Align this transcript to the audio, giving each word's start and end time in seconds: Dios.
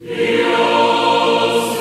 Dios. 0.00 1.79